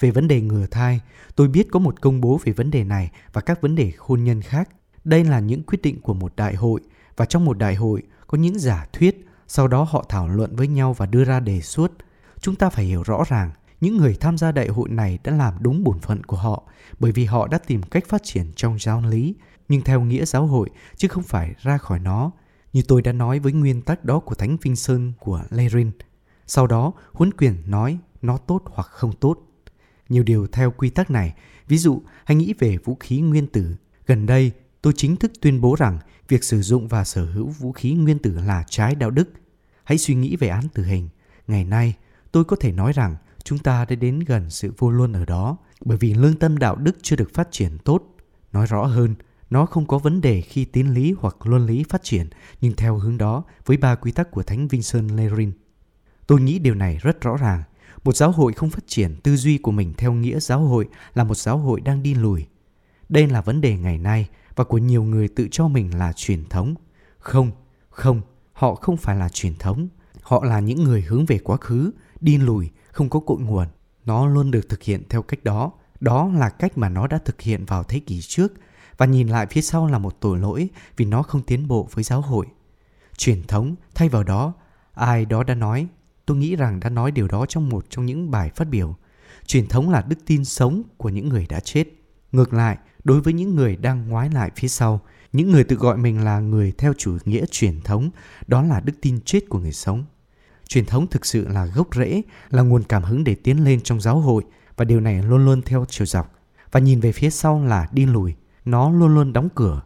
[0.00, 1.00] Về vấn đề ngừa thai,
[1.36, 4.24] tôi biết có một công bố về vấn đề này và các vấn đề hôn
[4.24, 4.68] nhân khác.
[5.04, 6.80] Đây là những quyết định của một đại hội
[7.16, 10.68] và trong một đại hội có những giả thuyết, sau đó họ thảo luận với
[10.68, 11.92] nhau và đưa ra đề xuất.
[12.40, 15.54] Chúng ta phải hiểu rõ ràng, những người tham gia đại hội này đã làm
[15.60, 16.62] đúng bổn phận của họ
[16.98, 19.34] bởi vì họ đã tìm cách phát triển trong giáo lý,
[19.68, 22.30] nhưng theo nghĩa giáo hội chứ không phải ra khỏi nó.
[22.72, 25.90] Như tôi đã nói với nguyên tắc đó của Thánh Vinh Sơn của Lerin.
[26.46, 29.38] Sau đó, huấn quyền nói nó tốt hoặc không tốt.
[30.08, 31.34] Nhiều điều theo quy tắc này,
[31.68, 33.76] ví dụ hãy nghĩ về vũ khí nguyên tử.
[34.06, 34.52] Gần đây,
[34.82, 35.98] tôi chính thức tuyên bố rằng
[36.28, 39.28] việc sử dụng và sở hữu vũ khí nguyên tử là trái đạo đức.
[39.84, 41.08] Hãy suy nghĩ về án tử hình.
[41.46, 41.94] Ngày nay,
[42.32, 45.56] tôi có thể nói rằng chúng ta đã đến gần sự vô luân ở đó
[45.84, 48.02] bởi vì lương tâm đạo đức chưa được phát triển tốt.
[48.52, 49.14] Nói rõ hơn,
[49.50, 52.28] nó không có vấn đề khi tín lý hoặc luân lý phát triển,
[52.60, 55.52] nhưng theo hướng đó với ba quy tắc của Thánh Vincent Lerin.
[56.26, 57.62] Tôi nghĩ điều này rất rõ ràng.
[58.04, 61.24] Một giáo hội không phát triển tư duy của mình theo nghĩa giáo hội là
[61.24, 62.46] một giáo hội đang đi lùi.
[63.08, 66.44] Đây là vấn đề ngày nay và của nhiều người tự cho mình là truyền
[66.44, 66.74] thống.
[67.18, 67.50] Không,
[67.88, 69.88] không, họ không phải là truyền thống.
[70.22, 73.66] Họ là những người hướng về quá khứ, đi lùi, không có cội nguồn.
[74.04, 75.72] Nó luôn được thực hiện theo cách đó.
[76.00, 78.52] Đó là cách mà nó đã thực hiện vào thế kỷ trước
[78.96, 82.04] và nhìn lại phía sau là một tội lỗi vì nó không tiến bộ với
[82.04, 82.46] giáo hội.
[83.16, 84.52] Truyền thống, thay vào đó,
[84.94, 85.86] ai đó đã nói,
[86.26, 88.96] tôi nghĩ rằng đã nói điều đó trong một trong những bài phát biểu.
[89.46, 91.84] Truyền thống là đức tin sống của những người đã chết.
[92.32, 95.00] Ngược lại, đối với những người đang ngoái lại phía sau,
[95.32, 98.10] những người tự gọi mình là người theo chủ nghĩa truyền thống,
[98.46, 100.04] đó là đức tin chết của người sống.
[100.68, 104.00] Truyền thống thực sự là gốc rễ, là nguồn cảm hứng để tiến lên trong
[104.00, 104.44] giáo hội
[104.76, 106.32] và điều này luôn luôn theo chiều dọc.
[106.72, 108.34] Và nhìn về phía sau là đi lùi,
[108.66, 109.82] nó luôn luôn đóng cửa.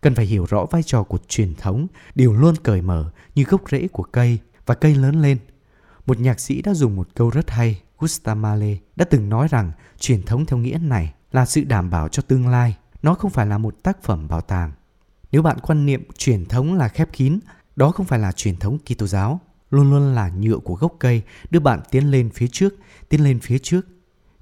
[0.00, 3.62] Cần phải hiểu rõ vai trò của truyền thống, điều luôn cởi mở như gốc
[3.70, 5.38] rễ của cây và cây lớn lên.
[6.06, 9.72] Một nhạc sĩ đã dùng một câu rất hay, Gustav Mahler đã từng nói rằng
[9.98, 13.46] truyền thống theo nghĩa này là sự đảm bảo cho tương lai, nó không phải
[13.46, 14.72] là một tác phẩm bảo tàng.
[15.32, 17.38] Nếu bạn quan niệm truyền thống là khép kín,
[17.76, 19.40] đó không phải là truyền thống Kitô giáo,
[19.70, 22.74] luôn luôn là nhựa của gốc cây đưa bạn tiến lên phía trước,
[23.08, 23.86] tiến lên phía trước.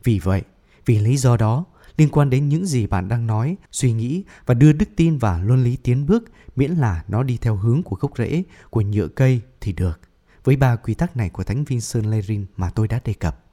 [0.04, 0.42] Vì vậy,
[0.86, 1.64] vì lý do đó,
[2.00, 5.40] liên quan đến những gì bạn đang nói, suy nghĩ và đưa đức tin và
[5.44, 6.24] luân lý tiến bước
[6.56, 10.00] miễn là nó đi theo hướng của gốc rễ, của nhựa cây thì được.
[10.44, 13.44] Với ba quy tắc này của Thánh Vincent Lerin mà tôi đã đề cập.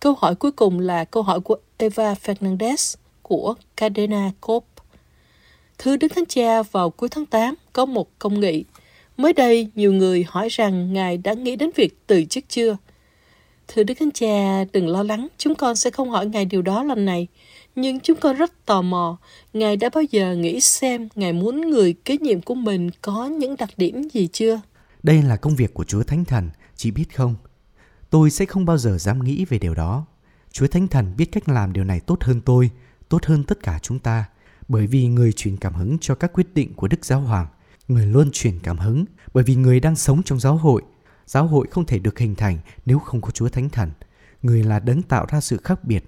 [0.00, 4.64] Câu hỏi cuối cùng là câu hỏi của Eva Fernandez của Cadena Corp.
[5.78, 8.64] Thưa Đức Thánh Cha, vào cuối tháng 8 có một công nghị.
[9.16, 12.76] Mới đây, nhiều người hỏi rằng Ngài đã nghĩ đến việc từ chức chưa?
[13.68, 16.82] Thưa Đức Thánh Cha, đừng lo lắng, chúng con sẽ không hỏi Ngài điều đó
[16.82, 17.28] lần này.
[17.76, 19.18] Nhưng chúng con rất tò mò,
[19.52, 23.56] Ngài đã bao giờ nghĩ xem Ngài muốn người kế nhiệm của mình có những
[23.56, 24.60] đặc điểm gì chưa?
[25.02, 27.34] Đây là công việc của Chúa Thánh Thần, chị biết không?
[28.10, 30.06] Tôi sẽ không bao giờ dám nghĩ về điều đó.
[30.52, 32.70] Chúa Thánh Thần biết cách làm điều này tốt hơn tôi,
[33.08, 34.24] tốt hơn tất cả chúng ta.
[34.68, 37.46] Bởi vì người truyền cảm hứng cho các quyết định của Đức Giáo Hoàng.
[37.88, 40.82] Người luôn truyền cảm hứng bởi vì người đang sống trong giáo hội.
[41.26, 43.90] Giáo hội không thể được hình thành nếu không có Chúa Thánh Thần.
[44.42, 46.04] Người là đấng tạo ra sự khác biệt.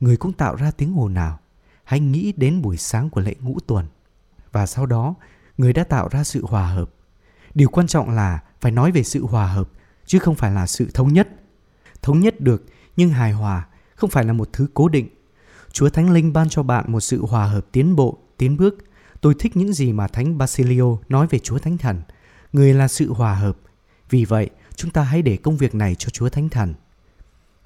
[0.00, 1.38] Người cũng tạo ra tiếng ồn nào.
[1.84, 3.86] Hãy nghĩ đến buổi sáng của lễ ngũ tuần.
[4.52, 5.14] Và sau đó,
[5.58, 6.90] người đã tạo ra sự hòa hợp.
[7.54, 9.68] Điều quan trọng là phải nói về sự hòa hợp,
[10.06, 11.28] chứ không phải là sự thống nhất
[12.02, 12.64] thống nhất được
[12.96, 15.08] nhưng hài hòa không phải là một thứ cố định.
[15.72, 18.78] Chúa Thánh Linh ban cho bạn một sự hòa hợp tiến bộ, tiến bước.
[19.20, 22.02] Tôi thích những gì mà Thánh Basilio nói về Chúa Thánh Thần.
[22.52, 23.56] Người là sự hòa hợp.
[24.10, 26.74] Vì vậy, chúng ta hãy để công việc này cho Chúa Thánh Thần.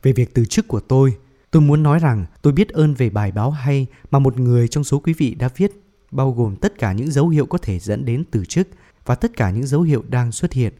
[0.02, 1.16] Về việc từ chức của tôi,
[1.54, 4.84] tôi muốn nói rằng tôi biết ơn về bài báo hay mà một người trong
[4.84, 5.72] số quý vị đã viết,
[6.10, 8.68] bao gồm tất cả những dấu hiệu có thể dẫn đến từ chức
[9.04, 10.72] và tất cả những dấu hiệu đang xuất hiện.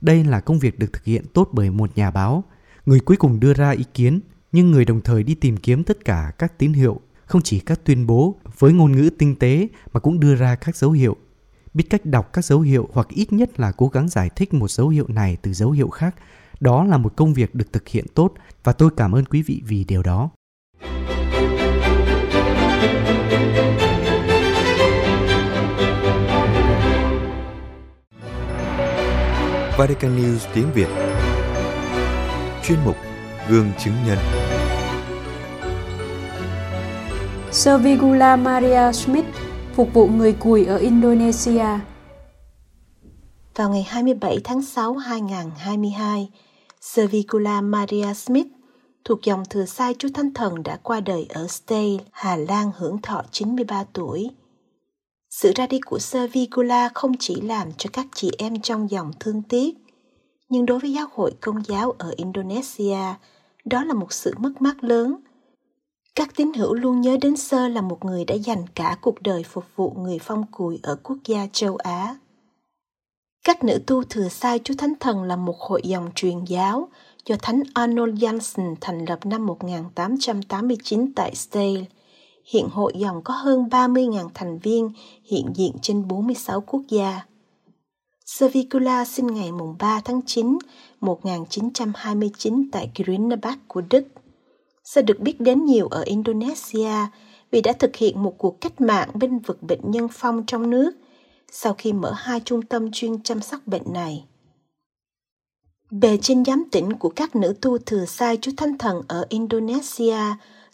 [0.00, 2.44] Đây là công việc được thực hiện tốt bởi một nhà báo,
[2.86, 4.20] người cuối cùng đưa ra ý kiến,
[4.52, 7.84] nhưng người đồng thời đi tìm kiếm tất cả các tín hiệu, không chỉ các
[7.84, 11.16] tuyên bố với ngôn ngữ tinh tế mà cũng đưa ra các dấu hiệu.
[11.74, 14.70] Biết cách đọc các dấu hiệu hoặc ít nhất là cố gắng giải thích một
[14.70, 16.14] dấu hiệu này từ dấu hiệu khác,
[16.60, 18.32] đó là một công việc được thực hiện tốt
[18.64, 20.30] và tôi cảm ơn quý vị vì điều đó.
[29.78, 30.88] Vatican News tiếng Việt
[32.62, 32.96] Chuyên mục
[33.48, 34.18] Gương chứng nhân
[37.52, 39.26] Servigula Maria Smith
[39.74, 41.66] phục vụ người cùi ở Indonesia.
[43.54, 46.30] Vào ngày 27 tháng 6 2022,
[46.94, 48.46] Servicula Maria Smith
[49.04, 53.02] thuộc dòng thừa sai Chúa Thánh Thần đã qua đời ở Stay, Hà Lan hưởng
[53.02, 54.30] thọ 93 tuổi.
[55.30, 59.42] Sự ra đi của Servicula không chỉ làm cho các chị em trong dòng thương
[59.42, 59.74] tiếc,
[60.48, 63.14] nhưng đối với giáo hội công giáo ở Indonesia,
[63.64, 65.16] đó là một sự mất mát lớn.
[66.14, 69.42] Các tín hữu luôn nhớ đến Sơ là một người đã dành cả cuộc đời
[69.42, 72.16] phục vụ người phong cùi ở quốc gia châu Á.
[73.46, 76.88] Các nữ tu thừa sai Chúa Thánh Thần là một hội dòng truyền giáo
[77.26, 81.84] do Thánh Arnold Janssen thành lập năm 1889 tại Stale.
[82.44, 84.90] Hiện hội dòng có hơn 30.000 thành viên
[85.24, 87.20] hiện diện trên 46 quốc gia.
[88.24, 90.58] Servicula sinh ngày 3 tháng 9,
[91.00, 94.04] 1929 tại Grünebach của Đức.
[94.84, 96.92] Sẽ được biết đến nhiều ở Indonesia
[97.50, 100.92] vì đã thực hiện một cuộc cách mạng bên vực bệnh nhân phong trong nước
[101.52, 104.24] sau khi mở hai trung tâm chuyên chăm sóc bệnh này.
[105.90, 110.18] Bề trên giám tỉnh của các nữ tu thừa sai chú Thánh Thần ở Indonesia,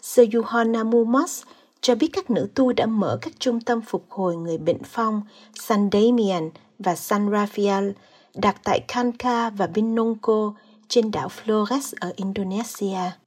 [0.01, 1.43] Seyuhona Mumos
[1.81, 5.21] cho biết các nữ tu đã mở các trung tâm phục hồi người bệnh phong
[5.55, 7.93] San Damian và San Rafael
[8.35, 10.53] đặt tại Kanka và Binongko
[10.87, 13.22] trên đảo Flores ở Indonesia.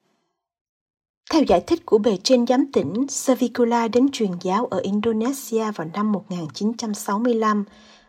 [1.31, 5.89] Theo giải thích của bề trên giám tỉnh, Savicula đến truyền giáo ở Indonesia vào
[5.95, 7.65] năm 1965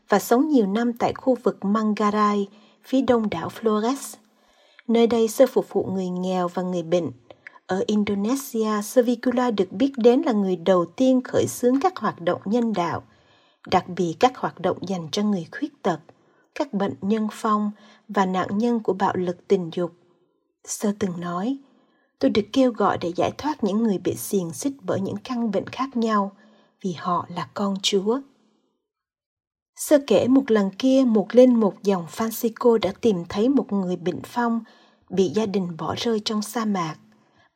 [0.09, 2.47] và sống nhiều năm tại khu vực Manggarai,
[2.83, 4.15] phía đông đảo Flores.
[4.87, 7.11] Nơi đây sơ phục vụ người nghèo và người bệnh.
[7.67, 12.41] Ở Indonesia, Savicula được biết đến là người đầu tiên khởi xướng các hoạt động
[12.45, 13.03] nhân đạo,
[13.71, 15.99] đặc biệt các hoạt động dành cho người khuyết tật,
[16.55, 17.71] các bệnh nhân phong
[18.07, 19.91] và nạn nhân của bạo lực tình dục.
[20.63, 21.57] Sơ từng nói,
[22.19, 25.51] tôi được kêu gọi để giải thoát những người bị xiềng xích bởi những căn
[25.51, 26.31] bệnh khác nhau
[26.81, 28.19] vì họ là con chúa
[29.75, 33.95] sơ kể một lần kia một lên một dòng francisco đã tìm thấy một người
[33.95, 34.59] bệnh phong
[35.09, 36.95] bị gia đình bỏ rơi trong sa mạc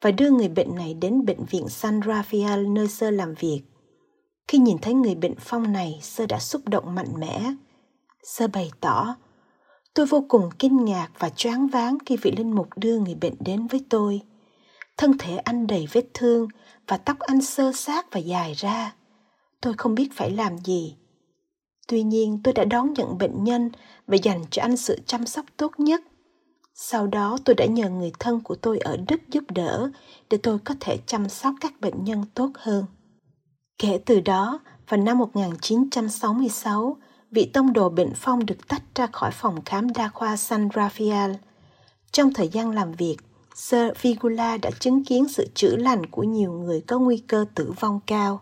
[0.02, 3.62] và đưa người bệnh này đến bệnh viện San Rafael nơi sơ làm việc.
[4.47, 7.54] Khi nhìn thấy người bệnh phong này, sơ đã xúc động mạnh mẽ.
[8.24, 9.15] Sơ bày tỏ,
[9.93, 13.36] tôi vô cùng kinh ngạc và choáng váng khi vị linh mục đưa người bệnh
[13.39, 14.21] đến với tôi
[15.01, 16.47] thân thể anh đầy vết thương
[16.87, 18.93] và tóc anh sơ sát và dài ra
[19.61, 20.95] tôi không biết phải làm gì
[21.87, 23.71] tuy nhiên tôi đã đón nhận bệnh nhân
[24.07, 26.01] và dành cho anh sự chăm sóc tốt nhất
[26.73, 29.89] sau đó tôi đã nhờ người thân của tôi ở Đức giúp đỡ
[30.29, 32.85] để tôi có thể chăm sóc các bệnh nhân tốt hơn.
[33.77, 34.59] Kể từ đó,
[34.89, 36.97] vào năm 1966,
[37.31, 41.35] vị tông đồ bệnh phong được tách ra khỏi phòng khám đa khoa San Rafael.
[42.11, 43.17] Trong thời gian làm việc,
[43.62, 47.74] Sir Vigula đã chứng kiến sự chữa lành của nhiều người có nguy cơ tử
[47.80, 48.41] vong cao.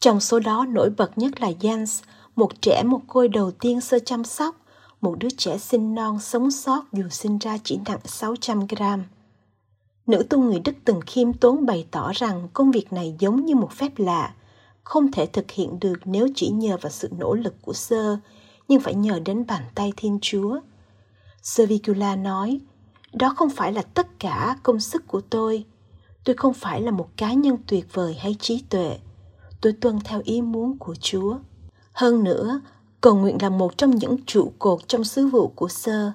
[0.00, 2.02] Trong số đó nổi bật nhất là Jens,
[2.36, 4.56] một trẻ một côi đầu tiên sơ chăm sóc,
[5.00, 9.04] một đứa trẻ sinh non sống sót dù sinh ra chỉ nặng 600 gram.
[10.06, 13.54] Nữ tu người Đức từng khiêm tốn bày tỏ rằng công việc này giống như
[13.54, 14.34] một phép lạ,
[14.84, 18.18] không thể thực hiện được nếu chỉ nhờ vào sự nỗ lực của sơ,
[18.68, 20.60] nhưng phải nhờ đến bàn tay Thiên Chúa.
[21.42, 22.60] Sơ Vigula nói,
[23.16, 25.64] đó không phải là tất cả công sức của tôi.
[26.24, 28.98] Tôi không phải là một cá nhân tuyệt vời hay trí tuệ.
[29.60, 31.36] Tôi tuân theo ý muốn của chúa.
[31.92, 32.60] Hơn nữa,
[33.00, 36.12] cầu nguyện là một trong những trụ cột trong sứ vụ của sơ.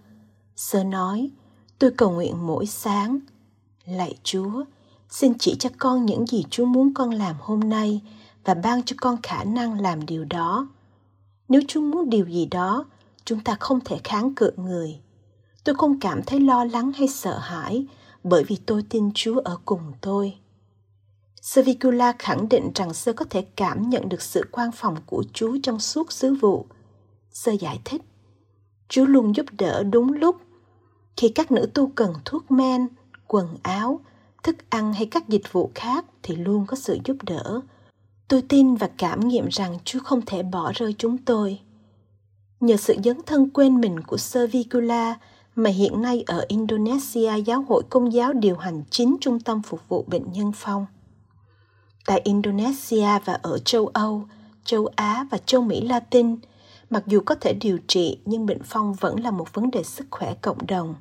[0.55, 1.31] Sơ nói,
[1.79, 3.19] tôi cầu nguyện mỗi sáng.
[3.85, 4.63] Lạy chúa,
[5.09, 8.01] xin chỉ cho con những gì chúa muốn con làm hôm nay
[8.43, 10.67] và ban cho con khả năng làm điều đó.
[11.49, 12.85] Nếu chúa muốn điều gì đó,
[13.25, 14.99] chúng ta không thể kháng cự người
[15.63, 17.85] tôi không cảm thấy lo lắng hay sợ hãi
[18.23, 20.37] bởi vì tôi tin Chúa ở cùng tôi.
[21.41, 25.57] Savicula khẳng định rằng sơ có thể cảm nhận được sự quan phòng của Chúa
[25.63, 26.65] trong suốt sứ vụ.
[27.31, 28.01] Sơ giải thích,
[28.89, 30.35] Chúa luôn giúp đỡ đúng lúc.
[31.17, 32.87] Khi các nữ tu cần thuốc men,
[33.27, 33.99] quần áo,
[34.43, 37.61] thức ăn hay các dịch vụ khác thì luôn có sự giúp đỡ.
[38.27, 41.59] Tôi tin và cảm nghiệm rằng Chúa không thể bỏ rơi chúng tôi.
[42.59, 45.19] Nhờ sự dấn thân quên mình của Servicula
[45.55, 49.89] mà hiện nay ở Indonesia giáo hội công giáo điều hành chín trung tâm phục
[49.89, 50.85] vụ bệnh nhân phong.
[52.05, 54.23] Tại Indonesia và ở châu Âu,
[54.63, 56.37] châu Á và châu Mỹ Latin,
[56.89, 60.05] mặc dù có thể điều trị nhưng bệnh phong vẫn là một vấn đề sức
[60.11, 60.95] khỏe cộng đồng.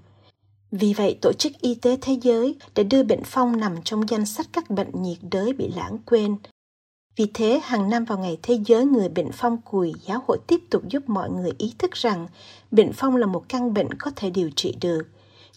[0.73, 4.27] Vì vậy, Tổ chức Y tế Thế giới đã đưa bệnh phong nằm trong danh
[4.27, 6.37] sách các bệnh nhiệt đới bị lãng quên
[7.21, 10.61] vì thế, hàng năm vào ngày Thế giới người bệnh phong cùi, giáo hội tiếp
[10.71, 12.27] tục giúp mọi người ý thức rằng
[12.71, 15.03] bệnh phong là một căn bệnh có thể điều trị được,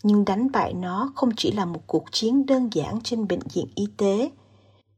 [0.04, 3.66] nhưng đánh bại nó không chỉ là một cuộc chiến đơn giản trên bệnh viện
[3.76, 4.32] y tế.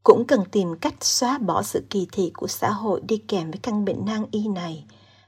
[0.04, 3.60] Cũng cần tìm cách xóa bỏ sự kỳ thị của xã hội đi kèm với
[3.64, 4.86] căn bệnh nan y này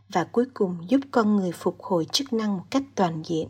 [0.09, 3.47] và cuối cùng giúp con người phục hồi chức năng một cách toàn diện.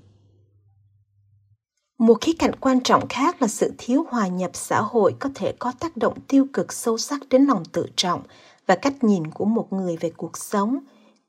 [1.98, 5.54] Một khía cạnh quan trọng khác là sự thiếu hòa nhập xã hội có thể
[5.60, 8.22] có tác động tiêu cực sâu sắc đến lòng tự trọng
[8.68, 10.78] và cách nhìn của một người về cuộc sống,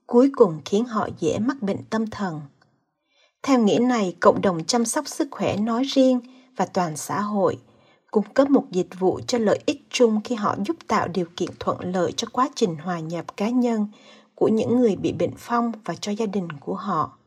[0.07, 2.40] cuối cùng khiến họ dễ mắc bệnh tâm thần.
[3.42, 6.20] Theo nghĩa này, cộng đồng chăm sóc sức khỏe nói riêng
[6.57, 7.59] và toàn xã hội
[8.11, 11.50] cung cấp một dịch vụ cho lợi ích chung khi họ giúp tạo điều kiện
[11.61, 13.87] thuận lợi cho quá trình hòa nhập cá nhân
[14.35, 17.17] của những người bị bệnh phong và cho gia đình của họ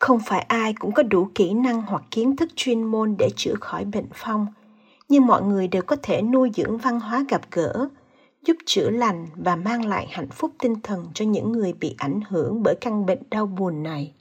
[0.00, 3.54] không phải ai cũng có đủ kỹ năng hoặc kiến thức chuyên môn để chữa
[3.60, 4.46] khỏi bệnh phong.
[5.08, 7.88] Nhưng mọi người đều có thể nuôi dưỡng văn hóa gặp gỡ,
[8.42, 12.20] giúp chữa lành và mang lại hạnh phúc tinh thần cho những người bị ảnh
[12.28, 14.12] hưởng bởi căn bệnh đau buồn này.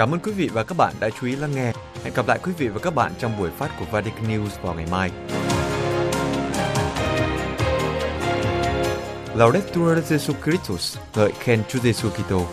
[0.00, 1.72] Cảm ơn quý vị và các bạn đã chú ý lắng nghe.
[2.04, 4.74] Hẹn gặp lại quý vị và các bạn trong buổi phát của Vatican News vào
[4.74, 5.10] ngày mai.
[9.34, 12.46] Laudetur Jesus Christus, ngợi khen Chúa Giêsu Kitô.